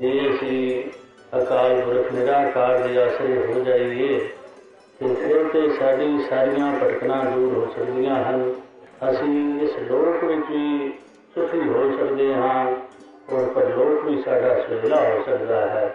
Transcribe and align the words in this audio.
ਜੇ 0.00 0.30
ਅਸੀਂ 0.34 0.84
ਅਕਾਲ 1.38 1.80
ਪੁਰਖ 1.80 2.12
ਨਿਰਾਕਾਰ 2.12 2.78
ਦੇ 2.78 3.02
ਆਸਰੇ 3.02 3.46
ਹੋ 3.46 3.60
ਜਾਈਏ, 3.60 4.28
ਤੇ 4.98 5.14
ਫਿਰ 5.14 5.48
ਤੇ 5.48 5.70
ਸਾਡੀ 5.70 6.18
ਸਾਰੀਆਂ 6.30 6.72
ਭਟਕਣਾ 6.78 7.24
ਦੂਰ 7.24 7.52
ਹੋ 7.58 7.72
ਸਕਦੀਆਂ 7.72 8.24
ਹਨ। 8.24 8.54
ਅਸੀਂ 9.10 9.60
ਇਸ 9.60 9.78
ਲੋਕ 9.78 10.24
ਵਿੱਚ 10.24 10.50
ਵੀ 10.50 10.92
ਸੁਖੀ 11.34 11.68
ਹੋ 11.68 11.96
ਸਕਦੇ 11.96 12.34
ਹਾਂ 12.34 12.76
ਔਰ 13.30 13.48
ਪਰਲੋਕ 13.48 14.04
ਵੀ 14.04 14.22
ਸਾਡਾ 14.22 14.54
ਸੁਹੇਲਾ 14.54 14.96
ਹੋ 14.96 15.22
ਸਕਦਾ 15.26 15.68
ਹੈ। 15.68 15.94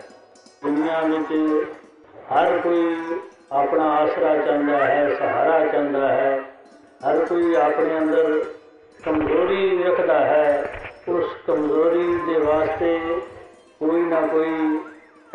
ਦੁਨੀਆ 0.64 1.02
ਵਿੱਚ 1.02 1.66
ਹਰ 2.18 2.58
ਕੋਈ 2.58 2.98
ਆਪਣਾ 3.52 3.84
ਆਸਰਾ 3.84 4.38
ਚਾਹੁੰਦਾ 4.38 4.86
ਹੈ, 4.86 5.16
ਸਹਾਰਾ 5.20 5.66
ਚਾਹੁੰਦਾ 5.66 6.08
ਹੈ। 6.08 6.42
ਹਰ 7.10 7.26
ਕੋਈ 7.26 7.56
ਆਪਣੇ 7.56 7.98
ਅੰਦਰ 7.98 8.46
ਕਮਜ਼ੋਰੀ 9.06 9.84
ਰੱਖਦਾ 9.84 10.20
ਹੈ। 10.20 10.72
ਉਸ 11.10 11.26
ਕਮਜ਼ੋਰੀ 11.48 12.20
ਦੇ 12.28 12.40
ਵਾਸਤੇ 12.40 13.00
ਕੋਈ 13.80 14.02
ਨਾ 14.02 14.22
ਕੋਈ 14.22 14.80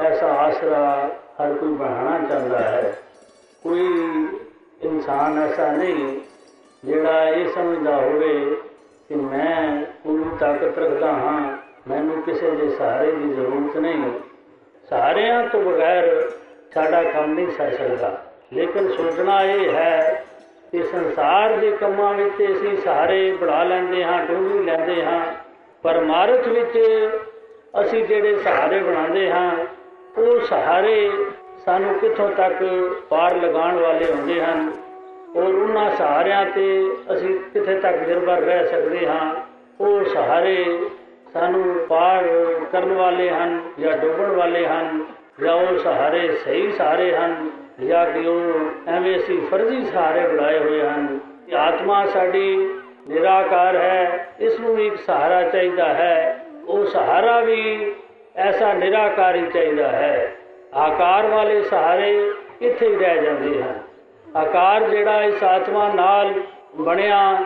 ਐਸਾ 0.01 0.27
ਆਸਰਾ 0.27 1.11
ਹਰ 1.43 1.55
ਕੋਈ 1.55 1.69
ਬਣਾਉਣਾ 1.69 2.29
ਚਾਹੁੰਦਾ 2.29 2.59
ਹੈ। 2.59 2.99
ਕੋਈ 3.63 3.87
ਇਨਸਾਨ 4.83 5.39
ਐਸਾ 5.43 5.73
ਨਹੀਂ 5.73 6.21
ਜਿਹੜਾ 6.85 7.29
ਇਹ 7.29 7.49
ਸਮਝਦਾ 7.49 7.97
ਹੋਵੇ 7.97 8.57
ਕਿ 9.09 9.15
ਮੈਂ 9.15 9.85
ਪੂਰੀ 10.05 10.37
ਤਾਕਤ 10.41 10.79
ਰੱਖਦਾ 10.79 11.13
ਹਾਂ, 11.13 11.59
ਮੈਨੂੰ 11.89 12.23
ਕਿਸੇ 12.23 12.51
ਦੇ 12.51 12.69
ਸਹਾਰੇ 12.71 13.13
ਦੀ 13.13 13.35
ਜ਼ਰੂਰਤ 13.35 13.77
ਨਹੀਂ। 13.77 14.21
ਸਹਾਰਿਆਂ 14.91 15.49
ਤੋਂ 15.49 15.63
ਬਗੈਰ 15.63 16.31
ਸਾਡਾ 16.75 17.03
ਕੰਮ 17.03 17.35
ਨਹੀਂ 17.35 17.51
ਸਰ 17.51 17.71
ਸਕਦਾ। 17.71 18.25
ਲੇਕਿਨ 18.53 18.93
ਸੋਚਣਾ 18.93 19.43
ਇਹ 19.43 19.71
ਹੈ 19.71 20.25
ਕਿ 20.73 20.83
ਸੰਸਾਰ 20.83 21.57
ਦੇ 21.57 21.71
ਕੰਮਾਂ 21.71 22.15
ਵਿੱਚ 22.15 22.53
ਅਸੀਂ 22.53 22.77
ਸਹਾਰੇ 22.77 23.33
ਬਣਾ 23.33 23.65
ਲੈਂਦੇ 23.65 24.05
ਹਾਂ, 24.05 24.27
ਡੂੰਘੀ 24.27 24.65
ਲੈਂਦੇ 24.65 25.05
ਹਾਂ, 25.05 25.21
ਪਰ 25.83 26.01
ਮਾਰਥ 26.01 26.49
ਵਿੱਚ 26.49 26.79
ਅਸੀਂ 27.81 28.05
ਜਿਹੜੇ 28.05 28.37
ਸਹਾਰੇ 28.37 28.79
ਬਣਾਉਂਦੇ 28.79 29.31
ਹਾਂ, 29.31 29.57
ਉਹ 30.19 30.41
ਸਹਾਰੇ 30.41 31.11
ਸਾਨੂੰ 31.65 31.95
ਕਿੱਥੋਂ 31.95 32.29
ਤੱਕ 32.29 32.63
ਪਾਰ 33.09 33.37
ਲਗਾਉਣ 33.37 33.75
ਵਾਲੇ 33.75 34.05
ਹੁੰਦੇ 34.13 34.45
ਹਨ? 34.45 34.73
ਔਰ 35.37 35.55
ਉਹਨਾਂ 35.55 35.91
ਸਹਾਰਿਆਂ 35.91 36.47
ਤੇ 36.47 36.93
ਅਸੀਂ 37.13 37.41
ਕਿੱਥੇ 37.41 37.75
ਤੱਕ 37.75 37.97
ਨਿਰਭਰ 37.97 38.37
ਰਹਿ 38.41 38.67
ਸਕਦੇ 38.67 39.07
ਹਾਂ? 39.07 39.35
ਉਹ 39.81 40.05
ਸਹਾਰੇ 40.05 40.87
ਸਾਨੂੰ 41.33 41.87
ਪਾਰ 41.89 42.25
ਕਰਨ 42.73 42.93
ਵਾਲੇ 42.93 43.31
ਹਨ 43.31 43.61
ਜਾਂ 43.81 43.93
ਡੁੱਬਣ 43.93 44.27
ਵਾਲੇ 44.27 44.67
ਹਨ? 44.67 45.05
ਜਾਂ 45.41 45.55
ਉਹ 45.55 45.79
ਸਹਾਰੇ 45.79 46.33
ਸਹੀ 46.33 46.73
ਸਹਾਰੇ 46.73 47.17
ਹਨ? 47.17 47.51
ਜਾਂ 47.89 48.07
ਕਿ 48.07 48.27
ਉਹ 48.27 48.43
ਐਵੇਂ 48.89 49.17
ਅਸੀਂ 49.17 49.41
ਫਰਜ਼ੀ 49.41 49.85
ਸਹਾਰੇ 49.85 50.29
ਬਣਾਏ 50.29 50.59
ਹੋਏ 50.59 50.83
ਹਨ? 50.83 51.21
ਆਤਮਾ 51.57 52.07
ਸਾਡੀ 52.07 52.75
ਨਿਰਾਕਾਰ 53.09 53.77
ਹੈ, 53.77 54.29
ਇਸ 54.41 54.61
ਨੂੰ 54.61 54.77
ਵੀ 54.77 54.87
ਇੱਕ 54.87 54.97
ਸਹਾਰਾ 54.97 55.43
ਚਾਹੀਦਾ 55.43 55.95
ਹੈ। 55.95 56.42
ਉਹ 56.73 56.85
ਸਹਾਰਾ 56.87 57.41
ਵੀ 57.41 57.93
ਐਸਾ 58.37 58.73
ਨਿਰਾਕਾਰੀ 58.73 59.47
ਚਾਹੀਦਾ 59.47 59.89
ਹੈ। 59.89 60.37
ਆਕਾਰ 60.75 61.27
ਵਾਲੇ 61.27 61.63
ਸਹਾਰੇ 61.63 62.33
ਇੱਥੇ 62.63 62.89
ਹੀ 62.89 62.97
ਰਹਿ 62.97 63.23
ਜਾਂਦੇ 63.23 63.63
ਹਨ। 63.63 63.81
ਆਕਾਰ 64.37 64.83
ਜਿਹੜਾ 64.83 65.23
ਇਸ 65.23 65.43
ਆਤਮਾ 65.45 65.89
ਨਾਲ 65.89 66.35
ਬਣਿਆ, 66.77 67.45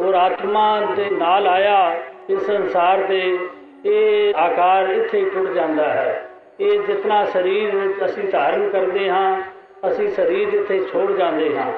ਔਰ 0.00 0.14
ਆਤਮਾ 0.14 0.80
ਦੇ 0.96 1.10
ਨਾਲ 1.10 1.46
ਆਇਆ 1.46 1.96
ਇਸ 2.30 2.46
ਸੰਸਾਰ 2.46 2.98
ਦੇ, 2.98 3.38
ਇਹ 3.84 4.34
ਆਕਾਰ 4.34 4.88
ਇੱਥੇ 4.88 5.18
ਹੀ 5.18 5.30
ਟੁੱਟ 5.30 5.52
ਜਾਂਦਾ 5.52 5.88
ਹੈ। 5.88 6.28
ਇਹ 6.60 6.80
ਜਿਤਨਾ 6.80 7.24
ਸਰੀਰ 7.24 7.92
ਅਸੀਂ 8.04 8.24
ਧਾਰਨ 8.24 8.68
ਕਰਦੇ 8.68 9.10
ਹਾਂ, 9.10 9.42
ਅਸੀਂ 9.88 10.10
ਸਰੀਰ 10.10 10.48
ਇੱਥੇ 10.48 10.84
ਛੋੜ 10.92 11.12
ਜਾਂਦੇ 11.12 11.58
ਹਾਂ। 11.58 11.72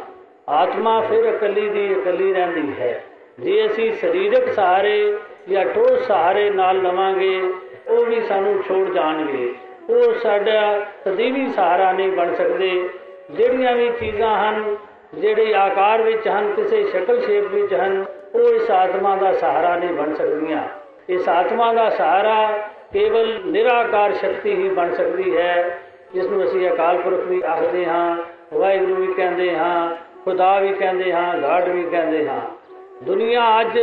ਆਤਮਾ 0.49 1.01
ਫਿਰ 1.01 1.25
ਇਕੱਲੀ 1.25 1.69
ਦੀ 1.69 1.93
ਇਕੱਲੀ 1.93 2.33
ਰਹਿੰਦੀ 2.33 2.81
ਹੈ। 2.81 3.05
ਜੇ 3.41 3.67
ਅਸੀਂ 3.67 3.93
ਸਰੀਰਕ 3.93 4.53
ਸਹਾਰੇ 4.53 5.19
ਜਾਂ 5.49 5.65
ਠੋਸ 5.65 6.07
ਸਹਾਰੇ 6.07 6.51
ਨਾਲ 6.51 6.83
ਲਵਾਂਗੇ, 6.83 7.53
ਉਹ 7.89 8.07
ਵੀ 8.07 8.21
ਸਾਨੂੰ 8.21 8.63
ਛੋੜ 8.63 8.91
ਜਾਣਗੇ। 8.91 9.55
ਉਹ 9.91 10.15
ਸਾਡਾ 10.15 10.87
ਸਦੀਵੀ 11.05 11.49
ਸਹਾਰਾ 11.49 11.93
ਨਹੀਂ 11.93 12.13
ਬਣ 12.13 12.35
ਸਕਦੇ। 12.35 12.89
ਜਿਹੜੀਆਂ 13.31 13.77
ਵੀ 13.77 13.91
ਚੀਜ਼ਾਂ 14.01 14.35
ਹਨ, 14.37 14.77
ਜਿਹੜੇ 15.15 15.55
ਆਕਾਰ 15.55 16.03
ਵਿੱਚ 16.03 16.29
ਹਨ, 16.29 16.53
ਕਿਸੇ 16.53 16.85
ਸ਼ਕਲ 16.85 17.21
ਸ਼ੇਪ 17.21 17.45
ਵਿੱਚ 17.45 17.75
ਹਨ, 17.75 18.05
ਉਹ 18.35 18.41
ਇਸ 18.41 18.71
ਆਤਮਾ 18.71 19.17
ਦਾ 19.17 19.33
ਸਹਾਰਾ 19.33 19.77
ਨਹੀਂ 19.77 19.91
ਬਣ 19.91 20.15
ਸਕਦੀਆਂ। 20.15 20.63
ਇਸ 21.09 21.29
ਆਤਮਾ 21.29 21.73
ਦਾ 21.73 21.91
ਸਹਾਰਾ 21.91 22.69
ਕੇਵਲ 22.93 23.41
ਨਿਰਾਕਾਰ 23.47 24.13
ਸ਼ਕਤੀ 24.13 24.55
ਹੀ 24.55 24.69
ਬਣ 24.69 24.95
ਸਕਦੀ 24.95 25.37
ਹੈ 25.37 25.79
ਜਿਸ 26.15 26.27
ਨੂੰ 26.27 26.45
ਅਸੀਂ 26.45 26.71
ਅਕਾਲ 26.71 26.99
ਪੁਰਖ 26.99 27.21
ਵੀ 27.21 27.43
ਆਖਦੇ 27.47 27.87
ਹਾਂ, 27.87 28.17
ਵਾਹਿਗੁਰੂ 28.55 28.95
ਵੀ 28.95 29.15
ਕਹਿੰਦੇ 29.15 29.57
ਹਾਂ, 29.57 29.97
ਖੁਦਾ 30.25 30.61
ਵੀ 30.61 30.73
ਕਹਿੰਦੇ 30.73 31.13
ਹਾਂ, 31.13 31.39
ਗਾਡ 31.39 31.69
ਵੀ 31.69 31.83
ਕਹਿੰਦੇ 31.83 32.29
ਹਾਂ। 32.29 32.60
ਦੁਨੀਆ 33.03 33.61
ਅੱਜ 33.61 33.79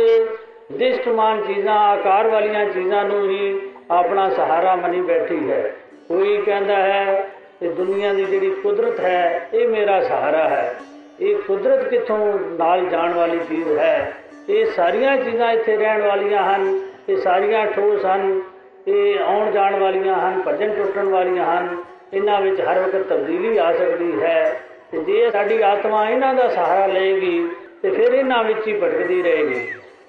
ਦਿਸ਼ਟਮਾਨ 0.72 1.42
ਚੀਜ਼ਾਂ, 1.42 1.74
ਆਕਾਰ 1.74 2.26
ਵਾਲੀਆਂ 2.26 2.64
ਚੀਜ਼ਾਂ 2.64 3.04
ਨੂੰ 3.04 3.30
ਹੀ 3.30 3.60
ਆਪਣਾ 3.90 4.30
ਸਹਾਰਾ 4.30 4.76
ਮੰਨੀ 4.76 5.00
ਬੈਠੀ 5.00 5.50
ਹੈ। 5.50 5.76
ਕੋਈ 6.08 6.36
ਕਹਿੰਦਾ 6.36 6.76
ਹੈ 6.76 7.28
ਕਿ 7.60 7.68
ਦੁਨੀਆ 7.68 8.12
ਦੀ 8.12 8.24
ਜਿਹੜੀ 8.24 8.50
ਕੁਦਰਤ 8.50 9.00
ਹੈ, 9.00 9.48
ਇਹ 9.54 9.68
ਮੇਰਾ 9.68 10.02
ਸਹਾਰਾ 10.02 10.48
ਹੈ। 10.48 10.74
ਇਹ 11.20 11.36
ਕੁਦਰਤ 11.36 11.88
ਕਿੱਥੋਂ 11.88 12.38
ਨਾਲ 12.58 12.86
ਜਾਣ 12.86 13.14
ਵਾਲੀ 13.14 13.38
ਚੀਜ਼ 13.38 13.78
ਹੈ? 13.78 14.14
ਇਹ 14.48 14.66
ਸਾਰੀਆਂ 14.66 15.16
ਚੀਜ਼ਾਂ 15.16 15.52
ਇੱਥੇ 15.52 15.76
ਰਹਿਣ 15.76 16.02
ਵਾਲੀਆਂ 16.02 16.42
ਹਨ, 16.42 16.80
ਇਹ 17.08 17.16
ਸਾਰੀਆਂ 17.16 17.66
ਠੋਸ 17.66 18.04
ਹਨ, 18.04 18.42
ਇਹ 18.88 19.18
ਆਉਣ 19.20 19.50
ਜਾਣ 19.50 19.76
ਵਾਲੀਆਂ 19.76 20.14
ਹਨ 20.14 20.42
ਭਜਨ 20.48 20.70
ਟੁੱਟਣ 20.70 21.08
ਵਾਲੀਆਂ 21.08 21.44
ਹਨ, 21.44 21.76
ਇਹਨਾਂ 22.14 22.40
ਵਿੱਚ 22.40 22.60
ਹਰ 22.60 22.78
ਵਕਤ 22.78 23.06
ਤਬਦੀਲੀ 23.08 23.58
ਆ 23.58 23.72
ਸਕਦੀ 23.72 24.22
ਹੈ। 24.22 24.60
ਤੇ 24.92 24.98
ਜੇ 24.98 25.30
ਸਾਡੀ 25.30 25.62
ਆਤਮਾ 25.62 26.10
ਇਹਨਾਂ 26.10 26.34
ਦਾ 26.34 26.48
ਸਹਾਰਾ 26.48 26.86
ਲਏਗੀ 26.86 27.50
ਤੇ 27.82 27.90
ਫਿਰ 27.90 28.12
ਇਹਨਾਂ 28.12 28.44
ਵਿੱਚ 28.44 28.66
ਹੀ 28.66 28.72
ਭਟਕਦੀ 28.72 29.22
ਰਹੇਗੀ 29.22 29.60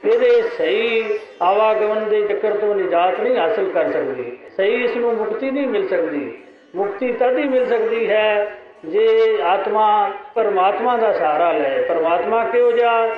ਫਿਰ 0.01 0.21
ਇਹ 0.21 0.43
ਸਹੀ 0.57 1.19
ਆਵਾਗਮਨ 1.41 2.09
ਦੇ 2.09 2.21
ਚੱਕਰ 2.21 2.51
ਤੋਂ 2.51 2.75
ਨਿਜਾਤ 2.75 3.19
ਨਹੀਂ 3.19 3.37
ਹਾਸਲ 3.37 3.69
ਕਰ 3.69 3.91
ਸਕਦੀ। 3.91 4.37
ਸਹੀ 4.57 4.83
ਇਸ 4.83 4.95
ਨੂੰ 4.95 5.13
ਮੁਕਤੀ 5.13 5.51
ਨਹੀਂ 5.51 5.67
ਮਿਲ 5.67 5.87
ਸਕਦੀ। 5.87 6.37
ਮੁਕਤੀ 6.75 7.11
ਤਦ 7.11 7.37
ਹੀ 7.37 7.43
ਮਿਲ 7.43 7.65
ਸਕਦੀ 7.65 8.09
ਹੈ 8.09 8.57
ਜੇ 8.85 9.37
ਆਤਮਾ 9.43 10.11
ਪਰਮਾਤਮਾ 10.35 10.97
ਦਾ 10.97 11.11
ਸਹਾਰਾ 11.11 11.51
ਲਏ। 11.51 11.81
ਪਰਮਾਤਮਾ 11.81 12.43
ਕਿਉਂ 12.43 12.71
ਜਾ 12.71 13.09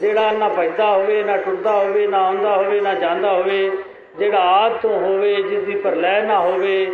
ਜਿਹੜਾ 0.00 0.32
ਨਾ 0.32 0.48
ਭਜਦਾ 0.48 0.90
ਹੋਵੇ, 0.90 1.22
ਨਾ 1.22 1.36
ਟੁੱਟਦਾ 1.36 1.72
ਹੋਵੇ, 1.72 2.06
ਨਾ 2.06 2.18
ਆਉਂਦਾ 2.18 2.56
ਹੋਵੇ, 2.56 2.80
ਨਾ 2.80 2.94
ਜਾਂਦਾ 2.94 3.32
ਹੋਵੇ। 3.32 3.70
ਜਿਹੜਾ 4.18 4.38
ਆਦ 4.38 4.72
ਤੋਂ 4.72 5.00
ਹੋਵੇ 5.00 5.42
ਜਿਸ 5.42 5.60
ਦੀ 5.60 5.74
ਪਰਲੈ 5.74 6.20
ਨਾ 6.22 6.40
ਹੋਵੇ, 6.40 6.90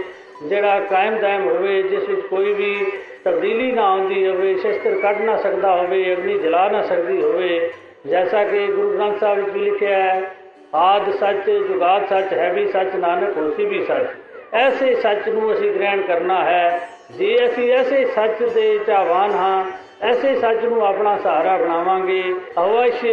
ਜਿਹੜਾ 0.49 0.81
ਕਾਇਮ 0.81 1.19
ਦਾਇਮ 1.19 1.49
ਹੋਵੇ, 1.49 1.83
ਜਿਸ 1.83 2.09
ਵਿੱਚ 2.09 2.21
ਕੋਈ 2.21 2.53
ਵੀ 2.53 2.87
ਤਬਦੀਲੀ 3.27 3.73
ਨਾ 3.73 3.83
ਆਉਂਦੀ 3.91 4.27
ਹੋਵੇ, 4.27 4.57
ਸ਼ਸਤਰ 4.57 4.95
ਕੱਢ 4.95 5.21
ਨਾ 5.21 5.37
ਸਕਦਾ 5.37 5.77
ਹੋਵੇ, 5.77 6.13
ਅਗਨੀ 6.13 6.39
ਜਲਾ 6.39 6.69
ਨਾ 6.69 6.83
ਸਕਦੀ 6.83 7.23
ਹੋਵੇ, 7.23 7.71
ਜੈਸਾ 8.07 8.45
ਕਿ 8.45 8.67
ਗੁਰੂ 8.67 8.95
ਗ੍ਰੰਥ 8.95 9.21
ਸਾਹਿਬ 9.21 9.39
ਵਿੱਚ 9.39 9.51
ਵੀ 9.51 9.61
ਲਿਖਿਆ 9.61 9.99
ਹੈ, 9.99 10.35
ਆਦ 10.75 11.11
ਸੱਚ, 11.11 11.51
ਜੁਗਾਦ 11.51 12.07
ਸੱਚ, 12.07 12.33
ਹੈ 12.33 12.53
ਵੀ 12.53 12.67
ਸੱਚ, 12.67 12.95
ਨਾਨਕ, 12.95 13.37
ਹੋਸੀ 13.37 13.65
ਵੀ 13.65 13.85
ਸੱਚ। 13.85 14.07
ਐਸੇ 14.55 14.95
ਸੱਚ 14.95 15.29
ਨੂੰ 15.29 15.53
ਅਸੀਂ 15.53 15.71
ਗ੍ਰਹਿਣ 15.71 16.03
ਕਰਨਾ 16.03 16.45
ਹੈ। 16.45 16.89
ਜੇ 17.19 17.47
ਅਸੀਂ 17.47 17.73
ਐਸੇ 17.73 18.05
ਸੱਚ 18.05 18.43
ਦੇ 18.43 18.81
ਚਾਹਵਾਨ 18.87 19.31
ਹਾਂ, 19.31 19.65
ਐਸੇ 20.03 20.35
ਸੱਚ 20.35 20.65
ਨੂੰ 20.65 20.87
ਆਪਣਾ 20.87 21.19
ਸਹਾਰਾ 21.19 21.57
ਬਣਾਵਾਂਗੇ। 21.57 22.35
ਅਵਸ਼ 22.59 23.05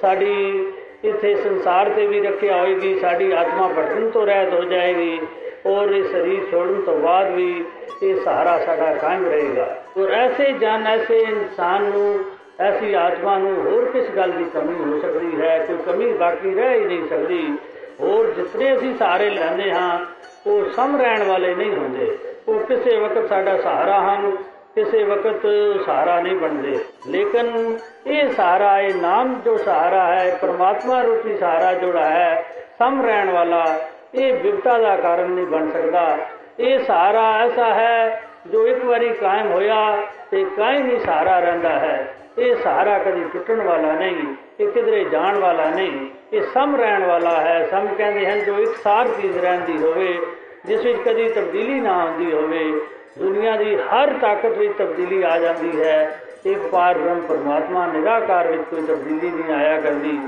ਸਾਡੀ 0.00 0.66
ਇੱਥੇ 1.04 1.34
ਸੰਸਾਰ 1.34 1.88
ਤੇ 1.88 2.06
ਵੀ 2.06 2.20
ਰੱਖਿਆ 2.20 2.56
ਹੋਏਗੀ, 2.56 2.94
ਸਾਡੀ 2.94 3.32
ਆਤਮਾ 3.32 3.68
ਭਟਕਣ 3.68 4.10
ਤੋਂ 4.10 4.26
ਰਹਿਤ 4.26 4.54
ਹੋ 4.54 4.64
ਜਾਏਗੀ। 4.64 5.20
ਔਰ 5.66 5.88
ਇਹ 5.88 6.04
ਸਰੀਰ 6.04 6.50
ਛੋੜਨ 6.50 6.80
ਤੋਂ 6.80 6.98
ਬਾਅਦ 6.98 7.30
ਵੀ 7.30 7.64
ਇਹ 8.02 8.20
ਸਹਾਰਾ 8.20 8.58
ਸਾਡਾ 8.58 8.94
ਕਾਇਮ 8.94 9.26
ਰਹੇਗਾ। 9.26 9.76
ਔਰ 10.00 10.10
ਐਸੇ 10.10 10.52
ਜਨ, 10.52 10.86
ਐਸੇ 10.86 11.18
ਇਨਸਾਨ 11.18 11.82
ਨੂੰ, 11.82 12.24
ਐਸੀ 12.60 12.94
ਆਤਮਾ 12.94 13.38
ਨੂੰ 13.38 13.62
ਹੋਰ 13.62 13.84
ਕਿਸ 13.84 14.10
ਗੱਲ 14.10 14.30
ਦੀ 14.30 14.44
ਕਮੀ 14.44 14.92
ਹੋ 14.92 15.00
ਸਕਦੀ 15.00 15.40
ਹੈ? 15.40 15.58
ਕੋਈ 15.58 15.76
ਕਮੀ 15.86 16.12
ਬਾਕੀ 16.12 16.54
ਰਹਿ 16.54 16.78
ਹੀ 16.78 16.84
ਨਹੀਂ 16.84 17.08
ਸਕਦੀ। 17.08 17.58
ਹੋਰ 18.00 18.26
ਜਿਤਨੇ 18.26 18.76
ਅਸੀਂ 18.76 18.96
ਸਹਾਰੇ 18.96 19.30
ਲੈਂਦੇ 19.30 19.72
ਹਾਂ, 19.72 19.98
ਉਹ 20.46 20.64
ਸਮ 20.64 21.00
ਰਹਿਣ 21.00 21.24
ਵਾਲੇ 21.24 21.54
ਨਹੀਂ 21.54 21.72
ਹੁੰਦੇ। 21.72 22.18
ਉਹ 22.48 22.60
ਕਿਸੇ 22.60 22.96
ਵਕਤ 22.96 23.28
ਸਾਡਾ 23.28 23.56
ਸਹਾਰਾ 23.56 24.00
ਹਨ, 24.00 24.30
ਕਿਸੇ 24.74 25.02
ਵਕਤ 25.02 25.46
ਸਹਾਰਾ 25.86 26.20
ਨਹੀਂ 26.20 26.36
ਬਣਦੇ। 26.36 26.78
ਲੇਕਿਨ 27.08 27.78
ਇਹ 28.06 28.28
ਸਹਾਰਾ, 28.28 28.80
ਇਹ 28.80 28.94
ਨਾਮ 28.94 29.40
ਜੋ 29.44 29.56
ਸਹਾਰਾ 29.56 30.14
ਹੈ 30.14 30.38
ਪਰਮਾਤਮਾ 30.42 31.02
ਰੂਪੀ 31.02 31.36
ਸਹਾਰਾ 31.36 31.72
ਜਿਹੜਾ 31.72 32.04
ਹੈ, 32.04 32.46
ਸਮ 32.78 33.06
ਰਹਿਣ 33.06 33.30
ਵਾਲਾ 33.30 33.78
ਇਹ 34.14 34.32
ਵਿਪਤਾ 34.32 34.78
ਦਾ 34.78 34.96
ਕਾਰਨ 34.96 35.30
ਨਹੀਂ 35.30 35.46
ਬਣ 35.46 35.70
ਸਕਦਾ। 35.70 36.18
ਇਹ 36.60 36.78
ਸਹਾਰਾ 36.78 37.30
ਐਸਾ 37.38 37.74
ਹੈ 37.74 38.22
ਜੋ 38.46 38.66
ਇੱਕ 38.66 38.84
ਵਾਰੀ 38.84 39.08
ਕਾਇਮ 39.08 39.50
ਹੋਇਆ 39.52 39.96
ਤੇ 40.30 40.44
ਕਾਇਮ 40.56 40.90
ਹੀ 40.90 40.98
ਸਹਾਰਾ 40.98 41.38
ਰਹਿੰਦਾ 41.38 41.68
ਹੈ। 41.68 42.14
ਇਹ 42.38 42.54
ਸਹਾਰਾ 42.56 42.98
ਕਦੀ 42.98 43.24
ਟੁੱਟਣ 43.32 43.62
ਵਾਲਾ 43.62 43.92
ਨਹੀਂ, 43.92 44.34
ਇਹ 44.60 44.68
ਕਿਧਰੇ 44.68 45.04
ਜਾਣ 45.04 45.38
ਵਾਲਾ 45.38 45.68
ਨਹੀਂ, 45.70 46.10
ਇਹ 46.32 46.42
ਸਮ 46.42 46.76
ਰਹਿਣ 46.76 47.04
ਵਾਲਾ 47.04 47.40
ਹੈ। 47.40 47.66
ਸਮ 47.70 47.86
ਕਹਿੰਦੇ 47.98 48.26
ਹਨ, 48.26 48.44
ਜੋ 48.44 48.58
ਇੱਕ 48.58 48.76
ਸਾਰ 48.76 49.08
ਚੀਜ਼ 49.08 49.38
ਰਹਿੰਦੀ 49.38 49.78
ਹੋਵੇ, 49.78 50.18
ਜਿਸ 50.66 50.84
ਵਿੱਚ 50.84 50.98
ਕਦੀ 50.98 51.28
ਤਬਦੀਲੀ 51.28 51.80
ਨਾ 51.80 52.00
ਆਉਂਦੀ 52.00 52.32
ਹੋਵੇ, 52.32 52.80
ਦੁਨੀਆ 53.18 53.56
ਦੀ 53.56 53.76
ਹਰ 53.76 54.12
ਤਾਕਤ 54.12 54.58
ਵਿੱਚ 54.58 54.72
ਤਬਦੀਲੀ 54.78 55.22
ਆ 55.22 55.38
ਜਾਂਦੀ 55.38 55.82
ਹੈ। 55.82 56.20
ਇੱਕ 56.46 56.60
ਪਾਰ 56.60 56.98
ਬ੍ਰਹਮ 56.98 57.20
ਪਰਮਾਤਮਾ 57.20 57.86
ਨਿਰਾਕਾਰ 57.86 58.46
ਵਿੱਚ 58.46 58.62
ਕੋਈ 58.62 58.82
ਤਬਦੀਲੀ 58.82 59.30
ਨਹੀਂ 59.30 59.54
ਆਇਆ 59.54 59.80
ਕਰਦੀ। 59.80 60.18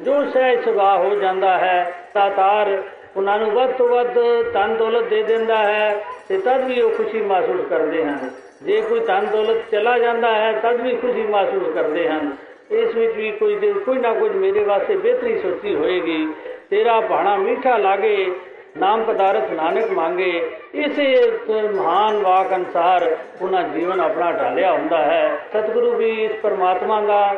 ਜੋ 0.00 0.24
ਸਹਿ 0.24 0.56
ਸੁਭਾ 0.62 0.96
ਹੋ 0.96 1.14
ਜਾਂਦਾ 1.14 1.58
ਹੈ, 1.58 1.92
ਤਾਤਾਰ 2.14 2.82
ਉਹਨਾਂ 3.16 3.38
ਨੂੰ 3.38 3.50
ਵੱਧ 3.50 3.70
ਤੋਂ 3.70 3.88
ਵੱਧ 3.88 4.18
ਤਨ 4.54 4.74
ਦੌਲਤ 4.76 5.04
ਦੇ 5.04 5.22
ਦਿੰਦਾ 5.22 5.56
ਹੈ 5.56 6.04
ਤੇ 6.28 6.38
ਤਦ 6.38 6.64
ਵੀ 6.64 6.80
ਉਹ 6.80 6.90
ਖੁਸ਼ੀ 6.90 7.20
ਮਹਿਸੂਸ 7.20 7.60
ਕਰਦੇ 7.70 8.04
ਹਨ। 8.04 8.30
ਜੇ 8.62 8.80
ਕੋਈ 8.80 9.00
ਧਨ 9.00 9.26
ਦੌਲਤ 9.26 9.70
ਚਲਾ 9.70 9.98
ਜਾਂਦਾ 9.98 10.34
ਹੈ, 10.34 10.52
ਤਦ 10.52 10.80
ਵੀ 10.80 10.94
ਖੁਸ਼ੀ 10.96 11.22
ਮਹਿਸੂਸ 11.22 11.74
ਕਰਦੇ 11.74 12.08
ਹਨ। 12.08 12.36
ਇਸ 12.70 12.94
ਵਿੱਚ 12.94 13.12
ਵੀ 13.12 13.30
ਕੋਈ 13.30 13.72
ਕੋਈ 13.86 13.98
ਨਾ 13.98 14.12
ਕੁਝ 14.12 14.30
ਮੇਰੇ 14.32 14.64
ਵਾਸਤੇ 14.64 14.96
ਬਿਹਤਰੀ 14.96 15.38
ਸੋਚੀ 15.38 15.74
ਹੋਏਗੀ। 15.74 16.26
ਤੇਰਾ 16.70 17.00
ਬਾਣਾ 17.00 17.36
ਮਿੱਠਾ 17.36 17.76
ਲਾਗੇ, 17.76 18.30
ਨਾਮ 18.76 19.02
ਪਦਾਰਥ 19.04 19.50
ਨਾਨਕ 19.50 19.90
ਮੰਗੇ। 19.90 20.50
ਇਸੇ 20.74 21.30
ਮਹਾਨ 21.74 22.16
ਵਾਕ 22.22 22.54
ਅਨਸਾਰ 22.54 23.16
ਉਹਨਾਂ 23.42 23.62
ਜੀਵਨ 23.68 24.00
ਆਪਣਾ 24.00 24.30
ਢਾਲਿਆ 24.32 24.72
ਹੁੰਦਾ 24.72 25.02
ਹੈ। 25.02 25.38
ਸਤਿਗੁਰੂ 25.52 25.92
ਵੀ 25.92 26.10
ਇਸ 26.24 26.32
ਪਰਮਾਤਮਾ 26.42 27.00
ਦਾ 27.00 27.34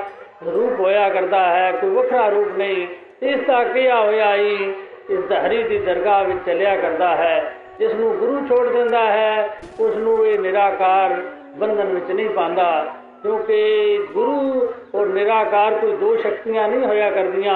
ਰੂਪ 0.47 0.81
ਹੋਇਆ 0.81 1.09
ਕਰਦਾ 1.09 1.47
ਹੈ, 1.47 1.71
ਕੋਈ 1.73 1.91
ਵੱਖਰਾ 1.91 2.29
ਰੂਪ 2.29 2.57
ਨਹੀਂ। 2.59 2.87
ਇਸ 3.23 3.41
ਦਾ 3.47 3.63
ਕਿਹਾ 3.65 4.01
ਹੋਇਆ 4.01 4.35
ਹੀ 4.37 4.75
ਇਸ 5.09 5.19
ਦਾ 5.21 5.41
ਹਰੀ 5.41 5.63
ਦੀ 5.63 5.79
ਦਰਗਾਹ 5.79 6.25
ਵਿੱਚ 6.25 6.39
ਚੱਲਿਆ 6.47 6.77
ਕਰਦਾ 6.77 7.15
ਹੈ 7.17 7.53
ਜਿਸ 7.79 7.93
ਨੂੰ 7.95 8.15
ਗੁਰੂ 8.17 8.47
ਛੋੜ 8.49 8.67
ਦਿੰਦਾ 8.69 9.05
ਹੈ 9.07 9.59
ਉਸ 9.81 9.97
ਨੂੰ 9.97 10.27
ਇਹ 10.27 10.39
ਨਿਰਾਕਾਰ 10.39 11.15
ਬੰਧਨ 11.59 11.87
ਵਿੱਚ 11.87 12.11
ਨਹੀਂ 12.11 12.29
ਪਾਉਂਦਾ, 12.29 12.95
ਕਿਉਂਕਿ 13.23 13.99
ਗੁਰੂ 14.13 14.69
ਔਰ 14.95 15.07
ਨਿਰਾਕਾਰ 15.07 15.75
ਕੋਈ 15.75 15.93
ਦੋ 15.93 16.15
ਸ਼ਕਤੀਆਂ 16.17 16.69
ਨਹੀਂ 16.69 16.87
ਹੋਇਆ 16.87 17.11
ਕਰਦੀਆਂ, 17.11 17.55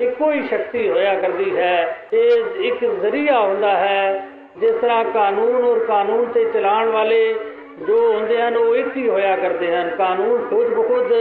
ਇੱਕੋ 0.00 0.30
ਹੀ 0.32 0.42
ਸ਼ਕਤੀ 0.48 0.88
ਹੋਇਆ 0.88 1.14
ਕਰਦੀ 1.14 1.56
ਹੈ। 1.56 2.08
ਇਹ 2.12 2.60
ਇੱਕ 2.64 2.84
ਜ਼ਰੀਆ 2.84 3.40
ਹੁੰਦਾ 3.40 3.76
ਹੈ, 3.76 4.28
ਜਿਸ 4.60 4.74
ਤਰ੍ਹਾਂ 4.74 5.04
ਕਾਨੂੰਨ 5.04 5.64
ਔਰ 5.64 5.78
ਕਾਨੂੰਨ 5.78 6.24
ਤੇ 6.24 6.44
ਚਲਾਉਣ 6.44 6.88
ਵਾਲੇ 6.88 7.34
ਜੋ 7.80 7.98
ਹੁੰਦੇ 8.12 8.40
ਹਨ, 8.42 8.56
ਉਹ 8.56 8.76
ਇੱਕ 8.76 8.96
ਹੀ 8.96 9.08
ਹੋਇਆ 9.08 9.34
ਕਰਦੇ 9.36 9.74
ਹਨ। 9.76 9.90
ਕਾਨੂੰਨ 9.98 10.44
ਖੁਦ 10.50 10.74
ਬਖੁਦ 10.74 11.12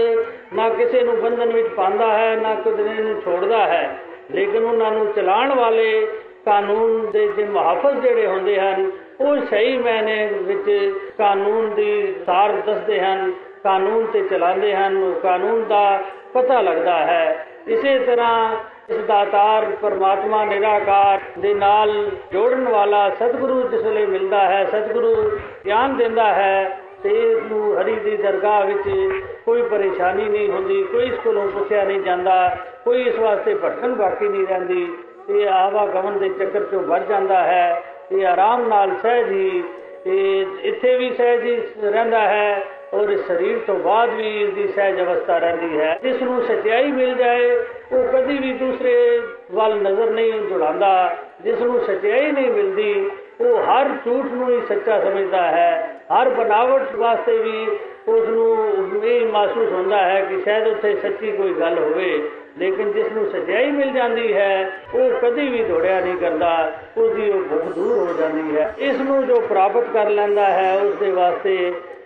ਨਾ 0.53 0.69
ਕਿਸੇ 0.69 1.03
ਨੂੰ 1.03 1.15
ਬੰਧਨ 1.21 1.51
ਵਿੱਚ 1.53 1.67
ਪਾਉਂਦਾ 1.67 2.11
ਹੈ, 2.17 2.35
ਨਾ 2.35 2.53
ਕਿਸੇ 2.55 3.01
ਨੂੰ 3.01 3.21
ਛੋੜਦਾ 3.21 3.65
ਹੈ। 3.67 3.89
ਲੇਕਿਨ 4.31 4.65
ਉਹਨਾਂ 4.65 4.91
ਨੂੰ 4.91 5.13
ਚਲਾਉਣ 5.13 5.53
ਵਾਲੇ 5.53 6.07
ਕਾਨੂੰਨ 6.45 7.11
ਦੇ 7.11 7.27
ਜੇ 7.27 7.43
ਮੁਹਾਫਜ਼ 7.43 7.99
ਜਿਹੜੇ 7.99 8.27
ਹੁੰਦੇ 8.27 8.59
ਹਨ, 8.59 8.91
ਉਹ 9.19 9.37
ਸਹੀ 9.37 9.77
ਮੈਨੇ 9.77 10.25
ਵਿੱਚ 10.25 10.93
ਕਾਨੂੰਨ 11.17 11.73
ਦੀ 11.73 12.15
ਸਾਰ 12.25 12.51
ਦੱਸਦੇ 12.51 12.99
ਹਨ, 13.01 13.33
ਕਾਨੂੰਨ 13.63 14.05
ਤੇ 14.05 14.21
ਚਲਾਉਂਦੇ 14.21 14.75
ਹਨ, 14.75 14.97
ਉਹ 14.97 15.13
ਕਾਨੂੰਨ 15.13 15.67
ਦਾ 15.67 16.03
ਪਤਾ 16.33 16.61
ਲੱਗਦਾ 16.61 16.97
ਹੈ। 16.97 17.45
ਇਸੇ 17.67 17.99
ਤਰ੍ਹਾਂ 17.99 18.55
ਇਸ 18.89 18.97
ਦਾਤਾਰ 18.97 19.65
ਪਰਮਾਤਮਾ 19.81 20.45
ਨਿਰਾਕਾਰ 20.45 21.19
ਦੇ 21.39 21.53
ਨਾਲ 21.53 22.11
ਜੋੜਨ 22.31 22.69
ਵਾਲਾ 22.69 23.09
ਸਤਿਗੁਰੂ 23.09 23.61
ਜਿਸ 23.63 23.83
ਵੇਲੇ 23.83 24.05
ਮਿਲਦਾ 24.05 24.47
ਹੈ, 24.47 24.65
ਸਤਿਗੁਰੂ 24.65 25.31
ਗਿਆਨ 25.65 25.97
ਦਿੰਦਾ 25.97 26.33
ਹੈ 26.33 26.79
ਤੇ 27.03 27.09
ਇਸ 27.09 27.43
ਨੂੰ 27.43 27.81
ਹਰੀ 27.81 27.95
ਦੀ 27.95 28.15
ਦਰਗਾਹ 28.17 28.65
ਵਿੱਚ 28.65 29.13
ਕੋਈ 29.45 29.61
ਪਰੇਸ਼ਾਨੀ 29.61 30.29
ਨਹੀਂ 30.29 30.49
ਹੁੰਦੀ, 30.49 30.81
ਕੋਈ 30.83 31.05
ਇਸ 31.05 31.19
ਕੋਲੋਂ 31.23 31.47
ਪੁੱਛਿਆ 31.47 31.83
ਨਹੀਂ 31.83 31.99
ਜਾਂਦਾ, 31.99 32.57
ਕੋਈ 32.85 33.03
ਇਸ 33.03 33.19
ਵਾਸਤੇ 33.19 33.53
ਭਟਕਣ 33.53 33.93
ਬਾਕੀ 33.95 34.27
ਨਹੀਂ 34.27 34.47
ਰਹਿੰਦੀ। 34.47 34.87
ਇਹ 35.29 35.47
ਆਵਾਗਮਨ 35.47 36.17
ਦੇ 36.19 36.29
ਚੱਕਰ 36.29 36.63
ਚੋਂ 36.63 36.81
ਵੱਜ 36.81 37.07
ਜਾਂਦਾ 37.09 37.43
ਹੈ, 37.43 37.83
ਇਹ 38.11 38.25
ਆਰਾਮ 38.25 38.67
ਨਾਲ 38.67 38.95
ਸਹਿਜ 39.01 39.31
ਹੀ, 39.31 39.63
ਇਹ 40.07 40.45
ਇੱਥੇ 40.63 40.97
ਵੀ 40.97 41.09
ਸਹਿਜ 41.13 41.43
ਹੀ 41.43 41.55
ਰਹਿੰਦਾ 41.83 42.19
ਹੈ 42.19 42.63
ਔਰ 42.93 43.09
ਇਸ 43.09 43.19
ਸਰੀਰ 43.27 43.57
ਤੋਂ 43.67 43.75
ਬਾਅਦ 43.75 44.09
ਵੀ 44.09 44.41
ਇਸ 44.41 44.53
ਦੀ 44.53 44.67
ਸਹਿਜ 44.67 44.99
ਅਵਸਥਾ 45.01 45.37
ਰਹਿੰਦੀ 45.37 45.79
ਹੈ। 45.79 45.99
ਜਿਸ 46.03 46.21
ਨੂੰ 46.21 46.41
ਸਚਾਈ 46.41 46.91
ਮਿਲ 46.91 47.13
ਜਾਏ, 47.15 47.51
ਉਹ 47.91 48.07
ਕਦੀ 48.13 48.37
ਵੀ 48.37 48.53
ਦੂਸਰੇ 48.53 49.21
ਵੱਲ 49.51 49.75
ਨਜ਼ਰ 49.81 50.09
ਨਹੀਂ 50.09 50.41
ਜੁੜਾਉਂਦਾ। 50.41 51.17
ਜਿਸ 51.43 51.61
ਨੂੰ 51.61 51.79
ਸਚਾਈ 51.79 52.31
ਨਹੀਂ 52.31 52.49
ਮਿਲਦੀ, 52.51 53.09
ਉਹ 53.41 53.59
ਹਰ 53.59 53.89
ਝੂਠ 54.05 54.25
ਨੂੰ 54.25 54.49
ਹੀ 54.49 54.59
ਸੱਚਾ 54.67 54.99
ਸਮਝਦਾ 54.99 55.41
ਹੈ। 55.41 55.98
ਹਰ 56.09 56.29
ਬਨਾਵਟ 56.29 56.95
ਵਾਸਤੇ 56.95 57.37
ਵੀ 57.37 57.67
ਉਸ 58.07 58.27
ਨੂੰ 58.27 59.03
ਇਹ 59.05 59.25
ਮਹਿਸੂਸ 59.25 59.71
ਹੁੰਦਾ 59.71 59.97
ਹੈ 59.97 60.21
ਕਿ 60.21 60.39
ਸ਼ਾਇਦ 60.41 60.67
ਉੱਥੇ 60.67 60.93
ਸੱਚੀ 61.01 61.31
ਕੋਈ 61.31 61.53
ਗੱਲ 61.53 61.77
ਹੋਵੇ, 61.79 62.21
ਲੇਕਿਨ 62.59 62.91
ਜਿਸ 62.91 63.11
ਨੂੰ 63.11 63.25
ਸਚਾਈ 63.31 63.71
ਮਿਲ 63.71 63.91
ਜਾਂਦੀ 63.93 64.33
ਹੈ, 64.33 64.69
ਉਹ 64.95 65.11
ਕਦੀ 65.21 65.47
ਵੀ 65.47 65.63
ਦੌੜਿਆ 65.63 65.99
ਨਹੀਂ 65.99 66.15
ਕਰਦਾ 66.17 66.71
ਉਸ 66.97 67.11
ਦੀ 67.11 67.29
ਉਹ 67.29 67.43
ਭੁੱਖ 67.49 67.75
ਦੂਰ 67.75 67.97
ਹੋ 67.97 68.13
ਜਾਂਦੀ 68.13 68.57
ਹੈ। 68.57 68.73
ਇਸ 68.79 68.99
ਨੂੰ 68.99 69.25
ਜੋ 69.27 69.39
ਪ੍ਰਾਪਤ 69.39 69.93
ਕਰ 69.93 70.09
ਲੈਂਦਾ 70.09 70.49
ਹੈ 70.51 70.75
ਉਸ 70.77 70.95
ਦੇ 70.95 71.11
ਵਾਸਤੇ 71.11 71.55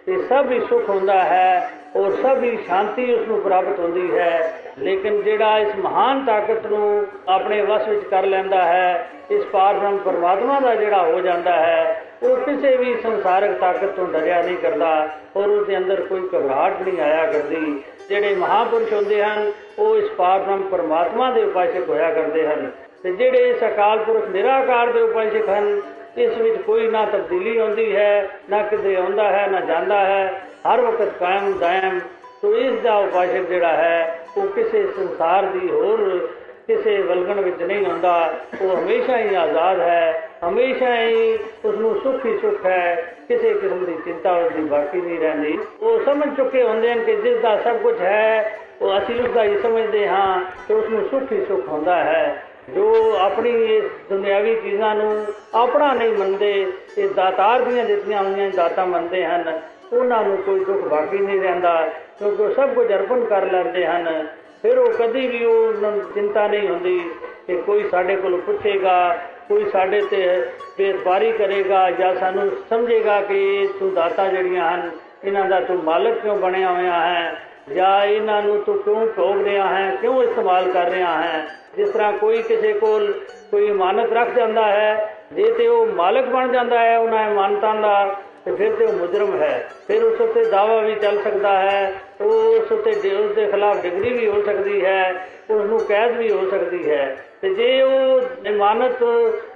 ਇਹ 0.07 0.17
ਸਭ 0.29 0.51
ਹੀ 0.51 0.59
ਸੁਖ 0.59 0.89
ਹੁੰਦਾ 0.89 1.23
ਹੈ 1.23 1.69
ਔਰ 1.95 2.11
ਸਭ 2.21 2.43
ਹੀ 2.43 2.57
ਸ਼ਾਂਤੀ 2.67 3.13
ਉਸ 3.13 3.27
ਨੂੰ 3.27 3.41
ਪ੍ਰਾਪਤ 3.41 3.79
ਹੁੰਦੀ 3.79 4.09
ਹੈ। 4.17 4.53
ਲੇਕਿਨ 4.79 5.21
ਜਿਹੜਾ 5.21 5.57
ਇਸ 5.59 5.75
ਮਹਾਨ 5.75 6.23
ਤਾਕਤ 6.25 6.65
ਨੂੰ 6.65 7.05
ਆਪਣੇ 7.27 7.61
ਵਸ 7.61 7.87
ਵਿੱਚ 7.87 8.03
ਕਰ 8.03 8.25
ਲੈਂਦਾ 8.25 8.63
ਹੈ, 8.63 9.09
ਇਸ 9.31 9.45
ਪਾਰਬ੍ਰਹਮ 9.45 9.97
ਪਰਮਾਤਮਾ 9.97 10.59
ਦਾ 10.59 10.75
ਜਿਹੜਾ 10.75 11.03
ਹੋ 11.03 11.19
ਜਾਂਦਾ 11.19 11.55
ਹੈ 11.55 12.03
ਉਹ 12.23 12.37
ਕਿਸੇ 12.37 12.77
ਵੀ 12.77 12.95
ਸੰਸਾਰਿਕ 13.03 13.51
ਤਾਕਤ 13.51 13.85
ਤੋਂ 13.85 14.07
ਡਰਿਆ 14.07 14.41
ਨਹੀਂ 14.41 14.57
ਕਰਦਾ, 14.57 15.09
ਔਰ 15.35 15.47
ਉਸ 15.47 15.67
ਦੇ 15.67 15.77
ਅੰਦਰ 15.77 16.01
ਕੋਈ 16.01 16.29
ਘਬਰਾਹਟ 16.35 16.81
ਨਹੀਂ 16.81 17.01
ਆਇਆ 17.01 17.31
ਕਰਦੀ। 17.31 17.83
ਜਿਹੜੇ 18.09 18.35
ਮਹਾਪੁਰਸ਼ 18.35 18.93
ਹੁੰਦੇ 18.93 19.23
ਹਨ, 19.23 19.51
ਉਹ 19.79 19.97
ਇਸ 19.97 20.09
ਪਾਰਬ੍ਰਹਮ 20.09 20.61
ਪਰਮਾਤਮਾ 20.61 21.31
ਦੇ 21.31 21.43
ਉਪਾਸ਼ਕ 21.43 21.89
ਹੋਇਆ 21.89 22.13
ਕਰਦੇ 22.13 22.47
ਹਨ। 22.47 22.71
ਤੇ 23.03 23.11
ਜਿਹੜੇ 23.11 23.49
ਇਸ 23.49 23.63
ਅਕਾਲ 23.63 23.99
ਪੁਰਖ 23.99 24.27
ਨਿਰਾਕਾਰ 24.27 24.91
ਦੇ 24.91 25.01
ਉਪਾਸ਼ਕ 25.01 25.49
ਹਨ, 25.49 25.81
ਇਸ 26.17 26.37
ਵਿੱਚ 26.37 26.61
ਕੋਈ 26.61 26.87
ਨਾ 26.87 27.05
ਤਬਦੀਲੀ 27.05 27.57
ਆਉਂਦੀ 27.57 27.95
ਹੈ, 27.95 28.29
ਨਾ 28.49 28.63
ਕਿਤੇ 28.63 28.95
ਆਉਂਦਾ 28.95 29.29
ਹੈ, 29.29 29.47
ਨਾ 29.47 29.59
ਜਾਂਦਾ 29.59 29.99
ਹੈ। 29.99 30.41
ਹਰ 30.67 30.81
ਵਕਤ 30.81 31.09
ਕਾਇਮ 31.19 31.53
ਦਾਇਮ 31.59 31.99
ਤੋ 32.41 32.55
ਇਸ 32.55 32.79
ਦਾ 32.79 32.95
ਉਪਾਸ਼ਕ 32.97 33.41
ਜਿਹੜਾ 33.49 33.73
ਹੈ, 33.73 34.19
ਉਹ 34.37 34.47
ਕਿਸੇ 34.47 34.87
ਸੰਸਾਰ 34.87 35.45
ਦੀ 35.45 35.69
ਹੋਰ 35.69 36.29
ਕਿਸੇ 36.67 36.97
ਵਲਗਣ 36.97 37.41
ਵਿੱਚ 37.41 37.61
ਨਹੀਂ 37.63 37.85
ਹੁੰਦਾ। 37.85 38.33
ਉਹ 38.61 38.75
ਹਮੇਸ਼ਾ 38.77 39.17
ਹੀ 39.17 39.35
ਆਜ਼ਾਦ 39.35 39.79
ਹੈ, 39.79 40.29
ਹਮੇਸ਼ਾ 40.47 40.95
ਹੀ 41.01 41.39
ਉਸ 41.65 41.75
ਨੂੰ 41.75 41.95
ਸੁੱਖ 42.01 42.25
ਹੀ 42.25 42.37
ਸੁੱਖ 42.37 42.65
ਹੈ, 42.65 43.15
ਕਿਸੇ 43.27 43.53
ਕਿਸਮ 43.53 43.85
ਦੀ 43.85 43.95
ਚਿੰਤਾ 44.05 44.35
ਉਸ 44.35 44.51
ਦੀ 44.53 44.61
ਬਾਕੀ 44.61 45.01
ਨਹੀਂ 45.01 45.19
ਰਹਿੰਦੀ। 45.19 45.57
ਉਹ 45.81 45.99
ਸਮਝ 46.05 46.37
ਚੁੱਕੇ 46.37 46.63
ਹੁੰਦੇ 46.63 46.91
ਹਨ 46.91 47.03
ਕਿ 47.03 47.15
ਜਿਸ 47.15 47.37
ਦਾ 47.37 47.57
ਸਭ 47.57 47.77
ਕੁਝ 47.77 47.99
ਹੈ, 48.01 48.59
ਉਹ 48.81 48.97
ਅਸੀਂ 48.97 49.21
ਉਸ 49.21 49.29
ਦਾ 49.29 49.43
ਹੀ 49.43 49.57
ਸਮਝਦੇ 49.57 50.07
ਹਾਂ 50.07 50.41
ਤੇ 50.67 50.73
ਉਸ 50.73 50.89
ਨੂੰ 50.89 51.07
ਸੁੱਖ 51.09 51.31
ਹੀ 51.31 51.45
ਸੁੱਖ 51.45 51.67
ਹੁੰਦਾ 51.67 51.95
ਹੈ। 52.03 52.43
ਜੋ 52.75 53.15
ਆਪਣੀ 53.19 53.49
ਇਸ 53.75 53.83
ਦੁਨਿਆਵੀ 54.09 54.55
ਚੀਜ਼ਾਂ 54.55 54.95
ਨੂੰ 54.95 55.25
ਆਪਣਾ 55.55 55.93
ਨਹੀਂ 55.93 56.13
ਮੰਨਦੇ, 56.13 56.71
ਇਹ 56.97 57.09
ਦਾਤਾਰ 57.09 57.61
ਦੀਆਂ 57.61 57.85
ਦਿੱਤੀਆਂ 57.85 58.23
ਹੋਈਆਂ 58.23 58.49
ਦਾਤਾਂ 58.49 58.85
ਮੰਨਦੇ 58.85 59.25
ਹਨ, 59.25 59.59
ਉਹਨਾਂ 59.93 60.23
ਨੂੰ 60.23 60.37
ਕੋਈ 60.37 60.63
ਦੁੱਖ 60.65 60.81
ਬਾਕੀ 60.81 61.17
ਨਹੀਂ 61.17 61.41
ਰਹਿੰਦਾ, 61.41 61.89
ਕਿਉਂਕਿ 62.19 62.43
ਉਹ 62.43 62.53
ਸਭ 62.53 62.69
ਕੁਝ 62.69 62.87
ਅਰਪਣ 62.93 63.25
ਕਰ 63.25 63.51
ਲੈਂਦੇ 63.51 63.85
ਹਨ। 63.85 64.27
ਫਿਰ 64.63 64.77
ਉਹ 64.77 64.91
ਕਦੀ 64.91 65.27
ਵੀ 65.27 65.45
ਉਹਨਾਂ 65.45 65.91
ਨੂੰ 65.91 66.01
ਚਿੰਤਾ 66.13 66.47
ਨਹੀਂ 66.47 66.67
ਹੁੰਦੀ 66.67 66.99
ਕਿ 67.47 67.55
ਕੋਈ 67.55 67.83
ਸਾਡੇ 67.83 68.15
ਕੋਲ 68.15 68.41
ਪੁੱਛੇਗਾ, 68.41 69.17
ਕੋਈ 69.47 69.65
ਸਾਡੇ 69.69 70.01
ਤੇ 70.01 70.45
ਬੇਤਬਾਰੀ 70.77 71.31
ਕਰੇਗਾ 71.31 71.91
ਜਾਂ 71.91 72.15
ਸਾਨੂੰ 72.15 72.51
ਸਮਝੇਗਾ 72.69 73.21
ਕਿ 73.21 73.69
ਤੂੰ 73.79 73.93
ਦਾਤਾ 73.93 74.27
ਜਿਹੜੀਆਂ 74.27 74.69
ਹਨ, 74.71 74.91
ਇਹਨਾਂ 75.23 75.45
ਦਾ 75.45 75.59
ਤੂੰ 75.59 75.83
ਮਾਲਕ 75.83 76.19
ਕਿਉਂ 76.19 76.37
ਬਣਿਆ 76.37 76.71
ਹੋਇਆ 76.71 76.99
ਹੈ 76.99 77.35
ਜਾਂ 77.75 78.05
ਇਹਨਾਂ 78.05 78.41
ਨੂੰ 78.41 78.63
ਤੂੰ 78.63 78.77
ਕਿਉਂ 78.77 79.07
ਭੋਗ 79.07 79.43
ਰਿਹਾ 79.43 79.67
ਹੈ, 79.67 79.95
ਕਿਉਂ 80.01 80.23
ਇਸਤੇਮਾਲ 80.23 80.71
ਕਰ 80.71 80.89
ਰਿਹਾ 80.89 81.21
ਹੈ? 81.23 81.45
ਜਿਸ 81.75 81.89
ਤਰ੍ਹਾਂ 81.89 82.13
ਕੋਈ 82.13 82.41
ਕਿਸੇ 82.41 82.73
ਕੋਲ 82.73 83.13
ਕੋਈ 83.51 83.67
ਇਮਾਨਤ 83.67 84.13
ਰੱਖ 84.13 84.29
ਜਾਂਦਾ 84.29 84.65
ਹੈ, 84.65 85.17
ਜੇ 85.33 85.51
ਤੇ 85.51 85.67
ਉਹ 85.67 85.85
ਮਾਲਕ 85.85 86.25
ਬਣ 86.25 86.51
ਜਾਂਦਾ 86.51 86.79
ਹੈ, 86.79 86.97
ਉਹਨਾਂ 86.97 87.31
ਇਮਾਨਤਾਂ 87.31 87.75
ਦਾ, 87.75 88.15
ਤੇ 88.45 88.51
ਫਿਰ 88.51 88.75
ਤੇ 88.75 88.85
ਉਹ 88.85 88.93
ਮੁਜਰਮ 88.93 89.41
ਹੈ। 89.41 89.69
ਫਿਰ 89.87 90.03
ਉਸ 90.03 90.21
ਉੱਤੇ 90.21 90.45
ਦਾਵਾ 90.45 90.79
ਵੀ 90.79 90.95
ਚੱਲ 90.95 91.21
ਸਕਦਾ 91.23 91.59
ਹੈ 91.59 91.93
ਉਸ 92.23 92.71
ਉੱਤੇ 92.71 93.15
ਉਸ 93.15 93.35
ਦੇ 93.35 93.47
ਖਿਲਾਫ 93.47 93.81
ਡਿਗਰੀ 93.81 94.13
ਵੀ 94.13 94.27
ਹੋ 94.27 94.41
ਸਕਦੀ 94.41 94.85
ਹੈ 94.85 95.27
ਉਸ 95.49 95.65
ਨੂੰ 95.65 95.79
ਕੈਦ 95.79 96.17
ਵੀ 96.17 96.31
ਹੋ 96.31 96.49
ਸਕਦੀ 96.49 96.91
ਹੈ। 96.91 97.25
ਤੇ 97.41 97.53
ਜੇ 97.53 97.81
ਉਹ 97.81 98.21
ਇਮਾਨਤ 98.45 99.03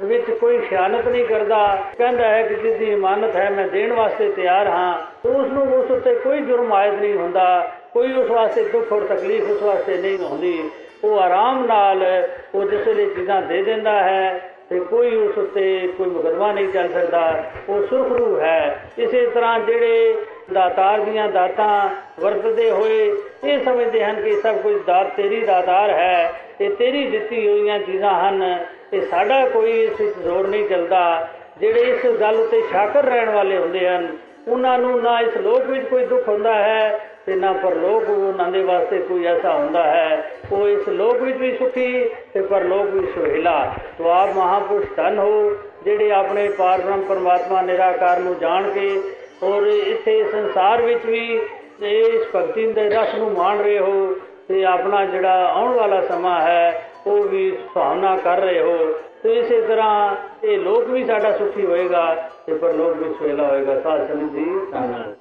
ਵਿੱਚ 0.02 0.32
ਕੋਈ 0.32 0.58
ਖਿਆਨਤ 0.58 1.08
ਨਹੀਂ 1.08 1.26
ਕਰਦਾ, 1.26 1.84
ਕਹਿੰਦਾ 1.98 2.28
ਹੈ 2.28 2.44
ਕਿ 2.44 2.56
ਜਿਸ 2.56 2.76
ਦੀ 2.76 2.92
ਇਮਾਨਤ 2.92 3.36
ਹੈ, 3.36 3.50
ਮੈਂ 3.50 3.68
ਦੇਣ 3.68 3.94
ਵਾਸਤੇ 3.94 4.32
ਤਿਆਰ 4.32 4.68
ਹਾਂ, 4.68 4.98
ਤਾਂ 5.24 5.32
ਉਸ 5.32 5.48
ਨੂੰ 5.48 5.64
ਉਸ 5.64 5.92
ਉੱਤੇ 5.92 6.16
ਕੋਈ 6.16 6.42
ਜੁਰਮ 6.42 6.74
ਆਇਦ 6.74 6.94
ਨਹੀਂ 6.94 7.14
ਹੁੰਦਾ, 7.14 7.72
ਕੋਈ 7.94 8.14
ਉਸ 8.14 8.32
ਵਾਸਤੇ 8.32 8.64
ਦੁੱਖ 8.64 8.94
ਔਰ 8.94 9.02
ਤਕਲੀਫ 9.02 9.50
ਉਸ 9.50 9.64
ਵਾਸਤੇ 9.64 9.98
ਨਹੀਂ 9.98 10.18
ਹੁੰਦੀ। 10.18 10.70
ਉਹ 11.04 11.20
ਆਰਾਮ 11.20 11.66
ਨਾਲ 11.66 12.28
ਉਹ 12.56 12.64
ਜਿਸ 12.64 12.88
ਵੇਲੇ 12.88 13.06
ਚੀਜ਼ਾਂ 13.06 13.42
ਦੇ 13.42 13.64
ਦਿੰਦਾ 13.64 14.04
ਹੈ, 14.04 14.52
ਤੇ 14.70 14.80
ਕੋਈ 14.80 15.16
ਉਸ 15.16 15.38
ਉੱਤੇ 15.38 15.94
ਕੋਈ 15.98 16.08
ਮੁਕਦਮਾ 16.08 16.52
ਨਹੀਂ 16.52 16.68
ਚੱਲ 16.68 16.90
ਸਕਦਾ। 16.90 17.52
ਉਹ 17.70 17.88
ਸੁਰਖਰੂ 17.88 18.40
ਹੈ। 18.40 18.90
ਇਸੇ 18.98 19.26
ਤਰ੍ਹਾਂ 19.26 19.60
ਜਿਹੜੇ 19.60 20.16
ਦਾਤਾਰ 20.54 21.00
ਦੀਆਂ 21.00 21.28
ਦਾਤਾਂ 21.30 21.90
ਵਰਤਦੇ 22.20 22.70
ਹੋਏ 22.72 23.14
ਇਹ 23.44 23.60
ਸਮਝਦੇ 23.66 24.04
ਹਨ 24.04 24.22
ਕਿ 24.22 24.36
ਸਭ 24.42 24.56
ਕੁਝ 24.56 24.76
ਦਾਤ 24.86 25.16
ਤੇਰੀ 25.16 25.42
ਦਾਤਾਰ 25.42 25.90
ਹੈ, 25.90 26.34
ਇਹ 26.62 26.70
ਤੇਰੀ 26.70 27.08
ਦਿੱਤੀ 27.08 27.48
ਹੋਈਆਂ 27.48 27.80
ਚੀਜ਼ਾਂ 27.80 28.14
ਹਨ, 28.22 28.66
ਇਹ 28.94 29.02
ਸਾਡਾ 29.02 29.46
ਕੋਈ 29.46 29.72
ਇਸ 29.72 30.02
ਵਿੱਚ 30.02 30.18
ਜ਼ੋਰ 30.18 30.48
ਨਹੀਂ 30.48 30.68
ਚੱਲਦਾ। 30.70 31.28
ਜਿਹੜੇ 31.60 31.82
ਇਸ 31.82 32.06
ਗੱਲ 32.22 32.36
ਉੱਤੇ 32.36 32.62
ਸ਼ਾਕਰ 32.62 33.06
ਰਹਿਣ 33.06 33.30
ਵਾਲੇ 33.30 33.58
ਹੁੰਦੇ 33.58 33.88
ਹਨ, 33.90 34.08
ਉਹਨਾਂ 34.48 34.78
ਨੂੰ 34.78 35.02
ਨਾ 35.04 35.20
ਇਸ 35.20 35.38
ਲੋਕ 35.38 35.64
ਵਿੱਚ 35.64 35.88
ਕੋਈ 35.88 36.06
ਦੁੱਖ 36.06 36.28
ਹੁੰਦਾ 36.30 36.54
ਹੈ 36.56 37.00
ਤੇ 37.26 37.36
ਨਾ 37.36 37.52
ਪਰਲੋਕ 37.54 38.10
ਉਹਨਾਂ 38.10 38.48
ਦੇ 38.52 38.62
ਵਾਸਤੇ 38.64 38.98
ਕੋਈ 38.98 39.26
ਐਸਾ 39.26 39.54
ਹੁੰਦਾ 39.54 39.84
ਹੈ। 39.84 40.32
ਉਹ 40.52 40.68
ਇਸ 40.68 40.88
ਲੋਕ 40.90 41.22
ਵਿੱਚ 41.22 41.38
ਵੀ 41.38 41.56
ਸੁਖੀ 41.58 42.10
ਤੇ 42.34 42.42
ਪਰਲੋਕ 42.42 42.86
ਵੀ 42.86 43.06
ਸੁਹਿਲਾ। 43.08 43.74
ਤੋ 43.98 44.10
ਆਪ 44.10 44.36
ਮਹਾਪੁਰਸ਼ 44.36 44.88
ਧਨ 44.96 45.18
ਹੋ, 45.18 45.56
ਜਿਹੜੇ 45.84 46.12
ਆਪਣੇ 46.12 46.50
ਪਾਰਬ੍ਰਹਮ 46.50 47.02
ਪਰਮਾਤਮਾ 47.02 47.62
ਨਿਰਾਕਾਰ 47.62 48.20
ਨੂੰ 48.20 48.40
ਜਾਣ 48.40 48.70
ਕੇ 48.70 49.02
ਔਰ 49.44 49.66
ਇੱਥੇ 49.68 50.24
ਸੰਸਾਰ 50.32 50.82
ਵਿੱਚ 50.82 51.06
ਵੀ 51.06 51.40
ਇਸ 51.82 52.22
ਭਗਤੀ 52.36 52.66
ਦੇ 52.74 52.90
ਰਸ 52.90 53.14
ਨੂੰ 53.16 53.32
ਮਾਣ 53.32 53.58
ਰਹੇ 53.58 53.80
ਹੋ 53.80 54.16
ਤੇ 54.48 54.64
ਆਪਣਾ 54.66 55.04
ਜਿਹੜਾ 55.06 55.46
ਆਉਣ 55.48 55.74
ਵਾਲਾ 55.74 56.02
ਸਮਾਂ 56.02 56.40
ਹੈ, 56.42 56.92
ਉਹ 57.08 57.24
ਵੀ 57.24 57.52
ਸੁਹਾਵਣਾ 57.74 58.16
ਕਰ 58.18 58.40
ਰਹੇ 58.42 58.62
ਹੋ। 58.62 58.94
ਤੇ 59.24 59.34
ਇਸੇ 59.34 59.62
ਤਰ੍ਹਾਂ 59.62 60.16
ਇਹ 60.44 60.58
ਲੋਕ 60.58 60.84
ਵੀ 60.84 61.06
ਸਾਡਾ 61.06 61.32
ਸੁਖੀ 61.38 61.66
ਹੋਏਗਾ 61.66 62.30
ਤੇ 62.46 62.54
ਪਰਲੋਕ 62.54 62.98
ਵੀ 62.98 63.14
ਸੁਹਿਲਾ 63.14 63.48
ਹੋਏਗਾ। 63.48 63.80
ਸਾਧ 63.82 64.08
ਸੰਗਤ 64.08 64.34
ਜੀ 64.34 64.46
ਧੰਨਵਾਦ 64.72 65.16